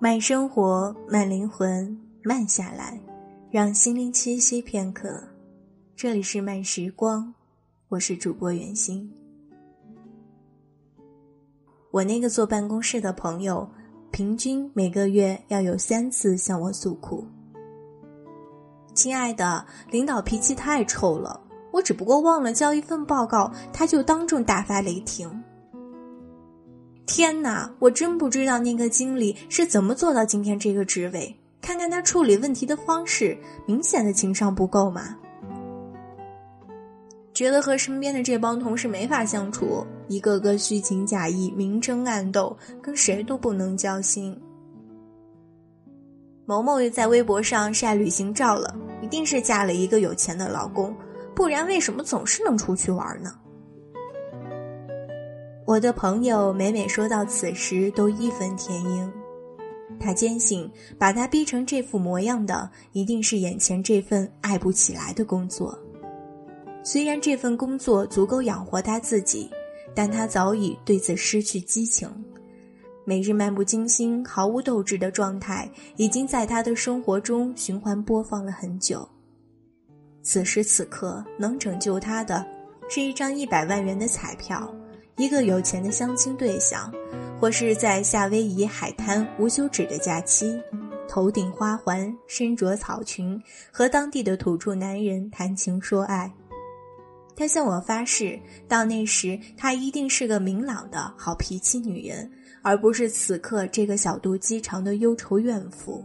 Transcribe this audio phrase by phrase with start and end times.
[0.00, 3.00] 慢生活，慢灵魂，慢下来，
[3.50, 5.20] 让心灵栖息片刻。
[5.96, 7.34] 这里是慢时光，
[7.88, 9.12] 我是主播袁心。
[11.90, 13.68] 我那个坐办公室的朋友，
[14.12, 17.26] 平均每个月要有三次向我诉苦。
[18.94, 21.40] 亲爱的，领导脾气太臭了，
[21.72, 25.42] 我只不过忘了交一份报告，他就当众大发雷霆。
[27.08, 31.34] 天哪，我真不知道那个经理是怎么做到今天这个职位。
[31.62, 35.16] 看看他处理问题的方式，明显的情商不够嘛。
[37.32, 44.38] 觉得和身边的这帮同事没法相处，一个个虚情假意、明争暗斗，跟谁都不能交心。
[46.44, 50.94] 某某又在微博上晒旅行照了，一定是嫁了一个有钱的老公，
[51.34, 53.34] 不然为什么总是能出去玩呢？
[55.68, 59.12] 我的朋友每每说到此时，都义愤填膺。
[60.00, 60.66] 他坚信，
[60.98, 65.78] 把他逼成这副模样的，一定是眼前这份爱不起来的工作。
[66.82, 69.50] 虽然这份工作足够养活他自己，
[69.94, 72.08] 但他早已对此失去激情。
[73.04, 79.06] 每日漫不经心、毫无斗志的状态，已经在他的生活中循环播放了很久。
[80.22, 82.42] 此时此刻，能拯救他的，
[82.88, 84.66] 是一张一百万元的彩票。
[85.18, 86.90] 一个有钱的相亲对象，
[87.40, 90.58] 或是在夏威夷海滩无休止的假期，
[91.08, 93.38] 头顶花环，身着草裙，
[93.72, 96.32] 和当地的土著男人谈情说爱。
[97.34, 98.38] 他向我发誓，
[98.68, 102.30] 到那时他一定是个明朗的好脾气女人，
[102.62, 106.04] 而不是此刻这个小肚鸡肠的忧愁怨妇。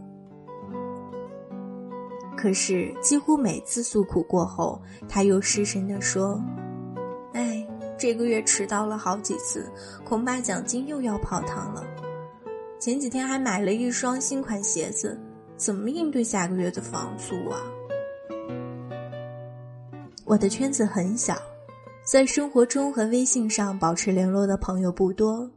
[2.36, 6.42] 可是几乎每次诉苦过后，他又失神地说
[7.32, 7.63] ：“哎。”
[8.04, 9.66] 这个月迟到了好几次，
[10.04, 11.82] 恐怕奖金又要泡汤了。
[12.78, 15.18] 前几天还买了一双新款鞋子，
[15.56, 17.62] 怎么应对下个月的房租啊？
[20.26, 21.34] 我的圈子很小，
[22.04, 25.50] 在生活中和微信上保持联络的朋友不多。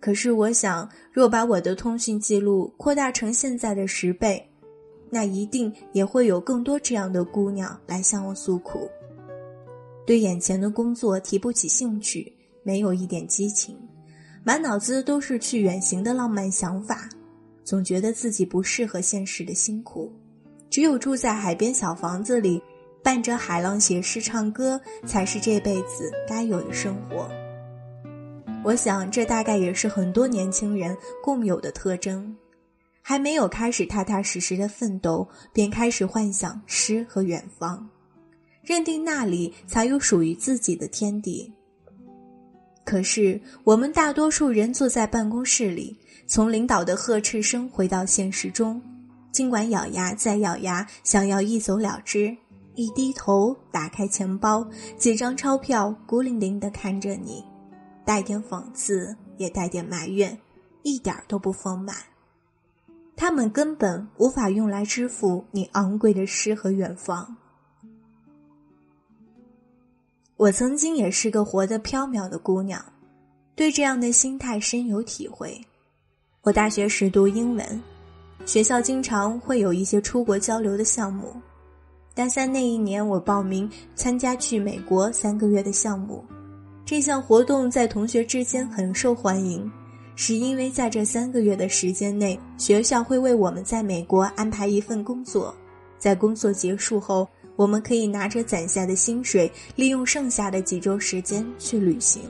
[0.00, 4.44] 可是我想，若把我的通讯记录扩大成现在的十倍，
[5.08, 8.90] 那一定也会有更多这样的姑娘来向我诉苦。
[10.06, 13.76] 对眼前的工作提不起兴趣，没有一点激情，
[14.44, 17.08] 满脑子都是去远行的浪漫想法，
[17.64, 20.12] 总觉得自己不适合现实的辛苦，
[20.70, 22.62] 只有住在海边小房子里，
[23.02, 27.28] 伴着海浪写诗唱歌，才是这辈子该有的生活。
[28.62, 32.36] 我想，这大概也是很多年轻人共有的特征，
[33.02, 37.88] 还没有开始踏踏实实的奋斗，便开始幻想诗和远方。
[38.66, 41.50] 认定那里才有属于自己的天地。
[42.84, 45.96] 可是我们大多数人坐在办公室里，
[46.26, 48.82] 从领导的呵斥声回到现实中，
[49.30, 52.36] 尽管咬牙再咬牙，想要一走了之，
[52.74, 57.44] 一低头打开钱包，几张钞票孤零零地看着你，
[58.04, 60.36] 带点讽刺，也带点埋怨，
[60.82, 61.96] 一点都不丰满。
[63.16, 67.36] 他们根本无法用来支付你昂贵的诗和远方。
[70.38, 72.84] 我曾经也是个活得飘渺的姑娘，
[73.54, 75.58] 对这样的心态深有体会。
[76.42, 77.82] 我大学时读英文，
[78.44, 81.34] 学校经常会有一些出国交流的项目。
[82.14, 86.22] 大三那一年，我报名参加去美国三个月的项目。
[86.84, 89.70] 这项活动在同学之间很受欢迎，
[90.16, 95.54] 是因为在这三个月的时间内，学校会为我们在美国安排一份工作，
[95.98, 97.26] 在工作结束后。
[97.56, 102.22] 我们可以拿着攒下的薪水，利用剩下的几周时间去旅行。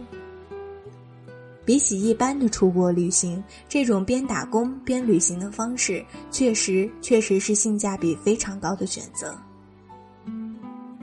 [1.64, 9.36] 比起一般的出国旅行，这种边打工边旅行的方式，确实确实是性价比非常高的选择。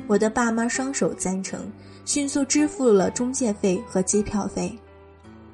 [0.08, 1.70] 我的爸妈双手赞成，
[2.06, 4.74] 迅速支付了中介费和机票费，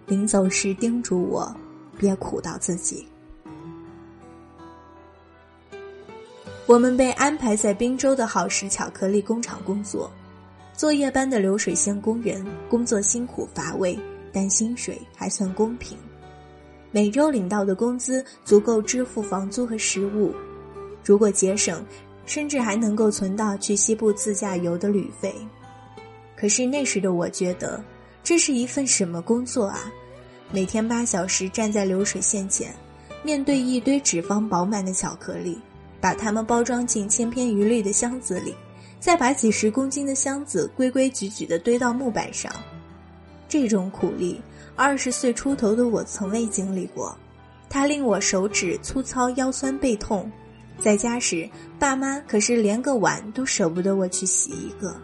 [0.06, 1.52] 临走时叮嘱我，
[1.98, 3.08] 别苦到自己。
[6.70, 10.08] 我们被安排在滨州的好时巧克力工厂工作，
[10.72, 13.98] 做夜班的流水线工人，工作辛苦乏味，
[14.32, 15.98] 但薪水还算公平。
[16.92, 20.32] 每周领到的工资足够支付房租和食物，
[21.04, 21.84] 如果节省，
[22.28, 25.34] 甚至还能够存到去西部自驾游的旅费。
[26.36, 27.84] 可是那时的我觉得，
[28.24, 29.92] 这是一份什么工作啊？
[30.52, 32.72] 每天八小时站在流水线前，
[33.24, 35.60] 面对一堆脂肪饱满的巧克力。
[36.02, 38.54] 把它们包装进千篇一律的箱子里，
[39.00, 42.52] 再把几十公斤的箱子规规矩矩地堆到木板上。
[43.48, 44.40] 这种苦力，
[44.76, 47.18] 二十岁出头的我从未经历过，
[47.70, 50.32] 它令我手指粗糙、腰酸背痛。
[50.80, 54.96] 在家时，爸妈可是连个碗都舍不得我去洗一个。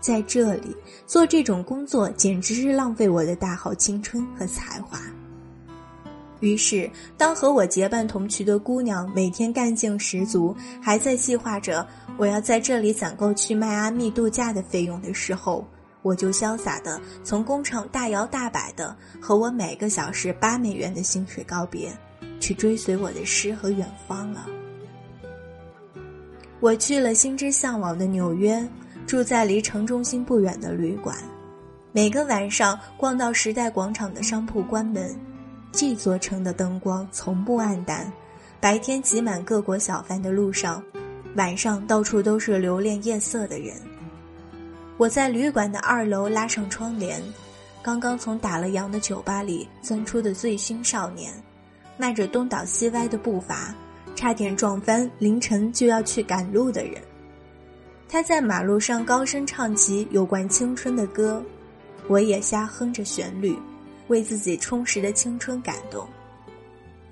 [0.00, 5.00] 在这里做这种工作，简直是浪费我的大好青春和才华。
[6.42, 11.86] 于是，当和我结伴同去的姑娘每天干劲十足，还在计划着
[12.16, 15.64] 我要在这里攒够去迈阿密度假的费用的时候，
[16.02, 21.96] 我就潇洒的从工厂大摇大摆的和我每个小时八美元的薪水告别，
[22.40, 24.44] 去追随我的诗和远方了。
[26.58, 28.68] 我去了心之向往的纽约，
[29.06, 31.16] 住在离城中心不远的旅馆，
[31.92, 35.14] 每个晚上逛到时代广场的商铺关门。
[35.72, 38.12] 这座城的灯光从不暗淡，
[38.60, 40.82] 白天挤满各国小贩的路上，
[41.34, 43.74] 晚上到处都是留恋夜色的人。
[44.98, 47.20] 我在旅馆的二楼拉上窗帘，
[47.82, 51.32] 刚刚从打了烊的酒吧里钻出的醉醺少年，
[51.96, 53.74] 迈着东倒西歪的步伐，
[54.14, 57.00] 差点撞翻凌晨就要去赶路的人。
[58.08, 61.42] 他在马路上高声唱起有关青春的歌，
[62.08, 63.56] 我也瞎哼着旋律。
[64.12, 66.06] 为自己充实的青春感动。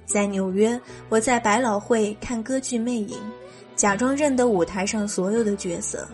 [0.05, 3.17] 在纽约，我在百老汇看歌剧《魅影》，
[3.75, 6.07] 假装认得舞台上所有的角色。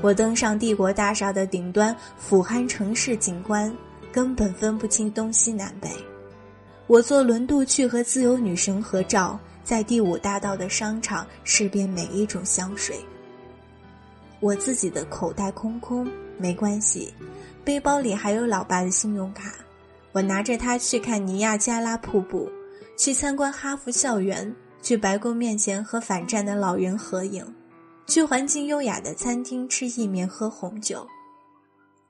[0.00, 3.70] 我登上帝国大厦的顶端，俯瞰城市景观，
[4.10, 5.90] 根本分不清东西南北。
[6.86, 12.96] 我坐轮渡去和自由女神合照，在第五大道的商场试遍每一种香水。
[14.40, 16.08] 我自己的口袋空空，
[16.38, 17.12] 没关系，
[17.64, 19.52] 背包里还有老爸的信用卡。
[20.12, 22.50] 我拿着它去看尼亚加拉瀑布，
[22.96, 27.44] 去参观哈佛校园，去白宫面前和反战的老人合影，
[28.06, 31.06] 去环境优雅的餐厅吃意面喝红酒。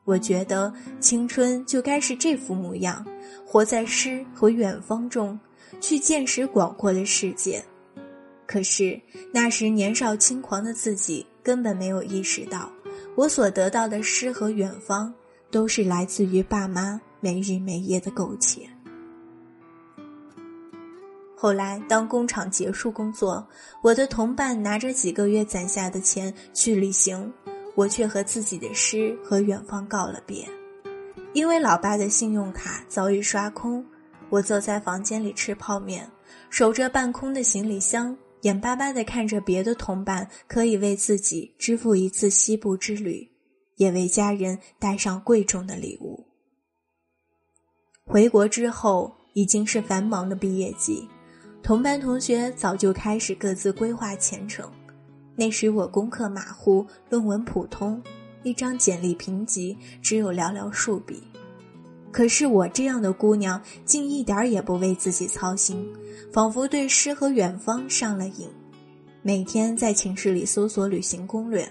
[0.05, 3.05] 我觉得青春就该是这副模样，
[3.45, 5.39] 活在诗和远方中，
[5.81, 7.63] 去见识广阔的世界。
[8.47, 8.99] 可是
[9.35, 12.73] 那时年少轻狂的自己根本没有意识到，
[13.15, 15.13] 我所得到的诗和远方，
[15.51, 16.99] 都是来自于爸妈。
[17.21, 18.69] 没日没夜的苟且。
[21.35, 23.47] 后来，当工厂结束工作，
[23.83, 27.33] 我的同伴拿着几个月攒下的钱去旅行，
[27.77, 30.45] 我却和自己的诗和远方告了别。
[31.35, 33.85] 因为老爸的信用卡早已刷空，
[34.31, 36.11] 我坐在房间里吃泡面，
[36.51, 43.31] 守着半空的行李箱，眼巴巴地看着别的同伴可以为自己支付一次西部之旅，
[43.77, 46.28] 也为家人带上贵重的礼物。
[48.11, 51.07] 回国之后，已经是繁忙的毕业季，
[51.63, 54.67] 同班同学早就开始各自规划前程。
[55.37, 58.03] 那时我功课马虎，论文普通，
[58.45, 61.23] 一张简历评级只有寥寥数笔。
[62.11, 65.87] 可是我这样的姑娘，竟一点也不为自己操心，
[66.33, 68.49] 仿佛对诗和远方上了瘾，
[69.21, 71.71] 每天在寝室里搜索旅行攻略。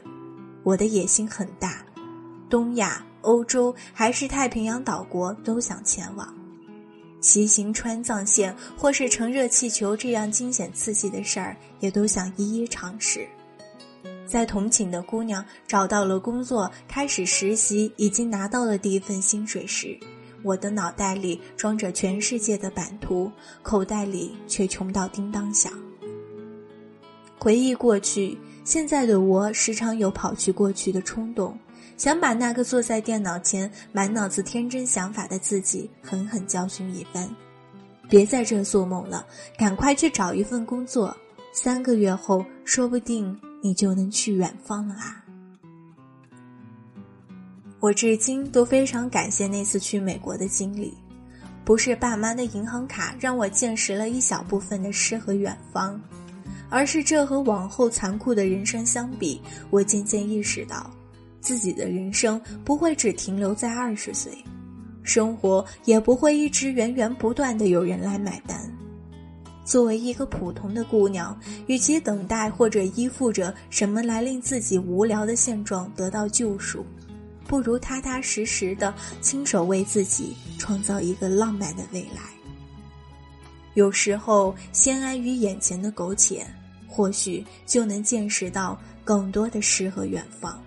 [0.61, 1.83] 我的野心很大，
[2.47, 3.03] 东亚。
[3.21, 6.33] 欧洲还是太平洋岛国都想前往，
[7.19, 13.27] 骑行川藏线或是乘热气球这样惊险刺激的事儿，也都想一一尝试。
[14.25, 19.97] 在同寝的姑娘找到了工作，开始实习，已经拿到了第一份薪水时，
[20.43, 23.31] 我的脑袋里装着全世界的版图，
[23.63, 25.71] 口袋里却穷到叮当响。
[27.39, 31.57] 回忆过去，现在的我时常有跑去过去的冲动。
[31.97, 37.27] 想把那个坐在电脑前满脑子天真想法的自己狠狠教训一番，
[38.07, 39.25] 别在这做梦了，
[39.57, 41.17] 赶快去找一份工作，
[41.51, 45.25] 三个月后说不定你就能去远方了啊！
[47.79, 50.93] 我至今都非常感谢那次去美国的经历，
[51.65, 55.99] 不是爸妈的银行卡让我见识了一小部分的诗和远方，
[56.69, 60.91] 而是这和往后残酷的人生相比，我渐渐意识到。
[61.47, 64.37] 自己的人生不会只停留在二十岁，
[65.01, 68.69] 生活也不会一直源源不断的有人来买单。
[69.63, 76.85] 作为一个普通的姑娘，与其等待或者依附着什么来令自己无聊的现状得到救赎，
[77.47, 82.23] 不如踏踏实实的亲手为自己创造一个浪漫的未来。
[83.75, 86.45] 有时候，先安于眼前的苟且，
[86.89, 90.61] 或许就能见识到更多的诗和远方。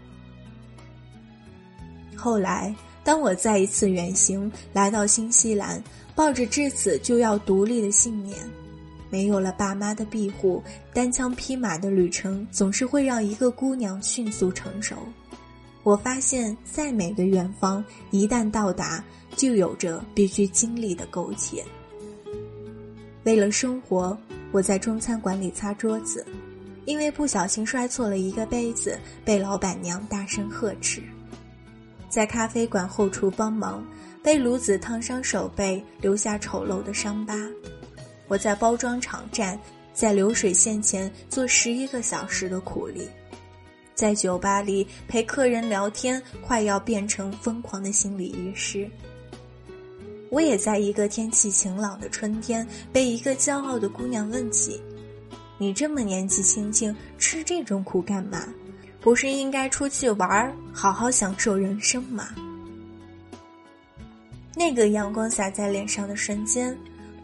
[2.20, 5.82] 后来，当我再一次远行来到新西兰，
[6.14, 8.36] 抱着至此就要独立的信念，
[9.08, 10.62] 没有了爸妈的庇护，
[10.92, 14.96] 单枪匹马的旅程总是会让一个姑娘迅速成熟。
[15.82, 19.02] 我发现，再美的远方，一旦到达，
[19.34, 21.64] 就有着必须经历的苟且。
[23.24, 24.16] 为了生活，
[24.52, 26.26] 我在中餐馆里擦桌子，
[26.84, 31.00] 因为不小心摔错了一个杯子，被老板娘大声呵斥；
[32.10, 33.86] 在咖啡馆后厨帮忙，
[34.20, 37.36] 被炉子烫伤手背，留下丑陋的伤疤；
[38.26, 39.56] 我在包装厂站，
[39.94, 43.08] 在流水线前做十一个小时的苦力，
[43.94, 48.90] 在酒吧里陪客人聊天，快要变成疯狂的心理医师。
[50.30, 54.80] 我也在一个天气晴朗的春天，被一个骄傲的姑娘问起
[55.58, 58.48] ：“你这么年纪轻轻，吃这种苦干嘛？
[59.00, 62.28] 不是应该出去玩儿，好好享受人生吗？”
[64.54, 66.76] 那个阳光洒在脸上的瞬间，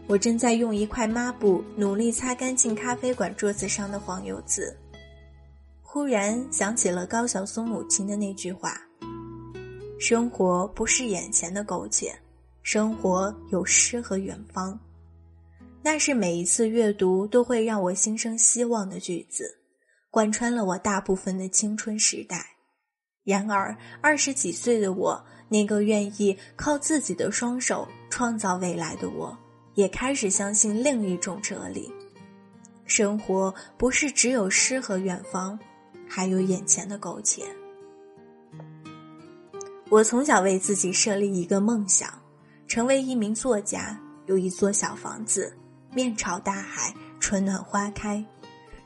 [0.07, 4.75] 我正在用一块抹布努力擦干净咖啡馆桌子上的黄油渍。
[5.81, 8.79] 忽然想起了高晓松母亲的那句话
[9.99, 12.13] ：“生活不是眼前的苟且。”
[12.63, 14.77] 生活有诗和远方，
[15.81, 19.56] 那是每一次阅读都会让我心生希望的句子，
[20.09, 22.45] 贯穿了我大部分的青春时代。
[23.23, 29.37] 然而，二十几岁的我，那个愿意靠自己的双手创造未来的我，
[29.75, 31.91] 也开始相信另一种哲理：
[32.85, 35.59] 生活不是只有诗和远方，
[36.07, 37.43] 还有眼前的苟且。
[39.89, 42.13] 我从小为自己设立一个梦想。
[42.67, 45.55] 成为一名作家，有一座小房子，
[45.93, 48.21] 面朝大海，春暖花开。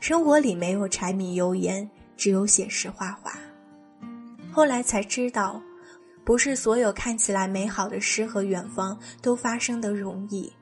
[0.02, 3.38] 生活里没有柴米油盐，只有写实画画。
[4.50, 5.62] 后来才知道，
[6.24, 10.52] 不是所有看起来美好的诗和远方都发生的容易。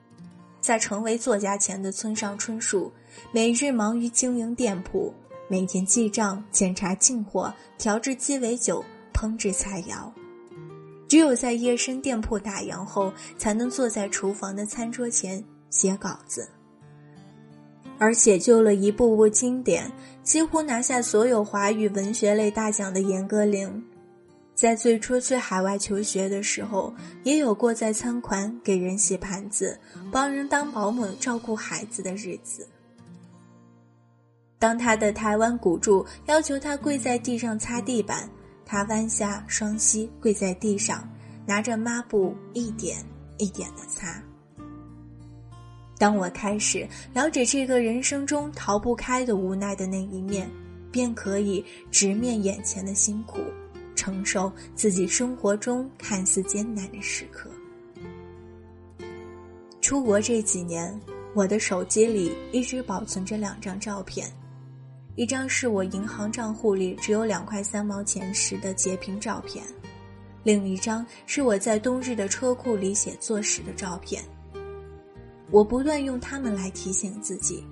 [0.61, 2.93] 在成为作家前的村上春树，
[3.31, 5.11] 每日忙于经营店铺，
[5.49, 10.07] 每天记账、检查进货、调制鸡尾酒、烹制菜肴。
[11.07, 16.47] 只有在夜深店铺打烊后，才能坐在厨房的餐桌前写稿子。
[18.01, 19.91] 而写就了一部部经典，
[20.23, 23.69] 几乎拿下所有华语文学类大奖的严歌苓，
[24.55, 26.91] 在最初去海外求学的时候，
[27.21, 29.79] 也有过在餐馆给人洗盘子、
[30.11, 32.67] 帮人当保姆照顾孩子的日子。
[34.57, 38.27] 当他的台湾鼓著要求他跪在地上擦地板。
[38.65, 41.07] 他弯下双膝，跪在地上，
[41.45, 42.97] 拿着抹布一点
[43.37, 44.23] 一点的擦。
[46.01, 50.49] 当我开始了解这个人生中逃不开的无奈的那一面，
[50.91, 53.37] 便可以直面眼前的辛苦，
[53.93, 57.51] 承受自己生活中看似艰难的时刻。
[59.79, 60.99] 出国这几年，
[61.35, 64.27] 我的手机里一直保存着两张照片。
[65.13, 69.63] 一张是我银行账户里只有两块三毛钱时的截屏照片，
[70.41, 74.19] 另一张是我在冬日的车库里写作时的照片。
[75.51, 77.63] 我不断用它们来提醒自己，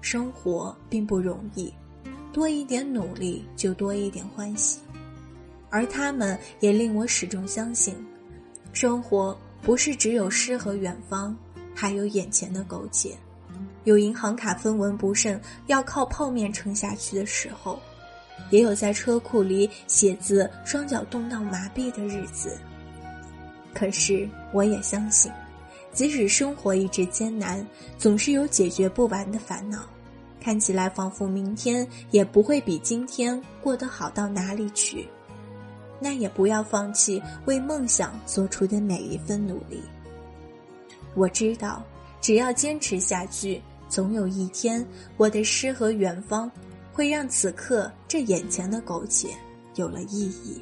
[0.00, 1.72] 生活并不容易，
[2.32, 4.80] 多一点努力就多一点欢喜。
[5.70, 7.96] 而他们也令我始终相信，
[8.74, 11.34] 生活不是只有诗和远方，
[11.74, 13.16] 还有眼前的苟且。
[13.84, 17.80] 有银行卡分文不剩，要靠泡面撑下去的时候，
[18.50, 22.58] 也有在车库里写字、双脚冻到麻痹的日子。
[23.74, 25.32] 可是，我也相信，
[25.92, 27.66] 即使生活一直艰难，
[27.98, 29.84] 总是有解决不完的烦恼。
[30.40, 35.06] 看起来仿佛明天也不会比今天过得好到哪里去，
[36.00, 39.80] 那也不要放弃为梦想做出的每一份努力。
[41.14, 41.84] 我知道，
[42.20, 43.60] 只要坚持下去。
[43.88, 44.84] 总有一天，
[45.18, 46.50] 我的诗和远方，
[46.94, 49.28] 会让此刻这眼前的苟且
[49.74, 50.60] 有了意义。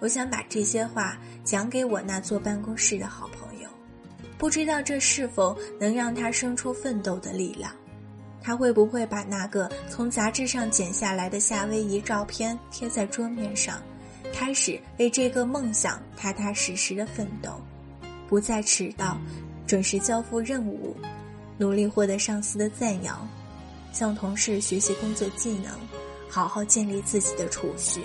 [0.00, 3.68] 我想把这些话讲给我那坐办公室的好朋友，
[4.36, 7.72] 不知道这是否能让他生出奋斗的力量。
[8.40, 13.82] 他会不会把那个从杂志上剪下来的夏威夷照片贴在桌面上，
[14.32, 17.60] 开始为这个梦想踏踏实实的奋斗，
[18.28, 19.18] 不再迟到。
[19.66, 20.96] 准时交付任务，
[21.58, 23.28] 努力获得上司的赞扬，
[23.92, 25.72] 向同事学习工作技能，
[26.26, 28.00] 好好建立自己的储蓄。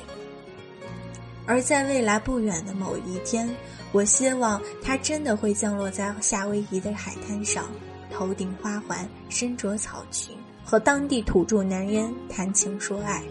[1.45, 3.49] 而在未来不远的某一天，
[3.91, 7.65] 我希望他真的会降落在夏威夷的海滩上，
[8.11, 13.23] 头顶花环，身着草裙，和当地土著男人谈情说爱，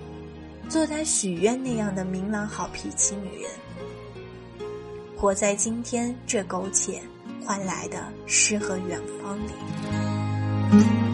[0.69, 3.51] 做他许愿那样的明朗好脾气女人。
[5.17, 7.01] 活在今天这苟且。
[7.45, 11.12] 换来的诗和远方里。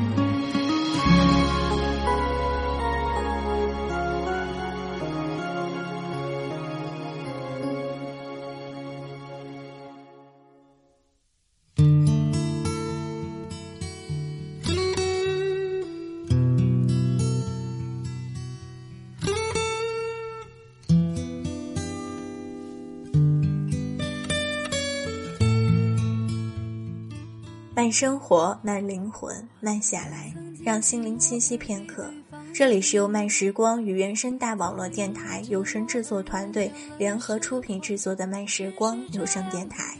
[27.78, 32.12] 慢生活，慢灵魂，慢下来，让心灵栖息片刻。
[32.52, 36.68] 这里是由慢时光与原声带网络电台有声制作团队
[36.98, 39.96] 联合出品制作的慢时光有声电台。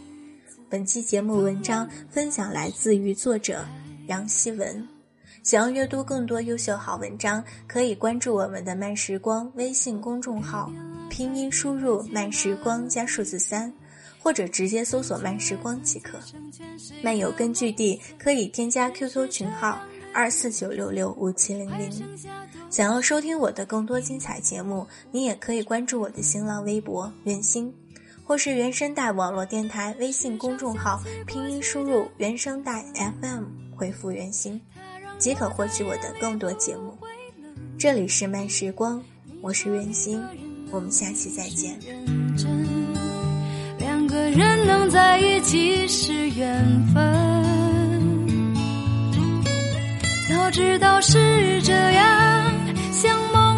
[0.68, 3.64] 本期节目文章分享来自于作者
[4.08, 4.85] 杨希文。
[5.44, 10.68] 想要阅读更多优秀好文章，可以关注我们的慢时光微信公众号，
[11.08, 13.73] 拼音输入慢时光加数字三。
[14.18, 16.18] 或者直接搜索“慢时光”即可。
[17.02, 19.80] 漫游根据地可以添加 QQ 群号
[20.12, 21.90] 二四九六六五七零零。
[22.70, 27.72] 想要收听我的更多精彩节目，你也可以关注我的新浪微博“原星”，
[28.25, 33.44] 或是原声带网络电台微信公众号，拼音输入“原声带 FM”，
[33.75, 34.60] 回复“原心”，
[35.18, 36.96] 即可获取我的更多节目。
[37.78, 39.02] 这里是慢时光，
[39.40, 40.22] 我是原心，
[40.70, 42.67] 我们下期再见。
[44.30, 47.02] 人能在一起是缘分，
[50.28, 52.52] 早知道是这样，
[52.92, 53.57] 像梦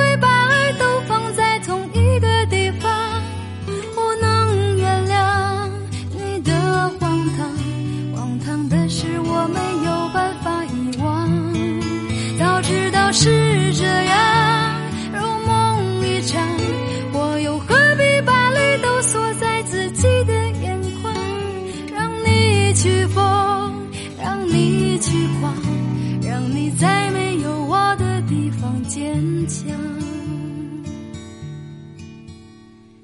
[26.31, 29.13] 让你在没有我的地方坚
[29.49, 29.67] 强，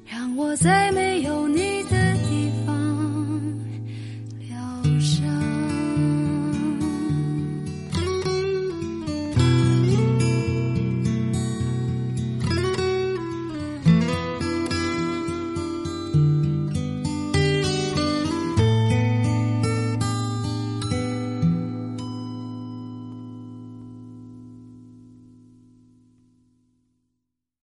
[0.05, 1.96] 让我在没有你的。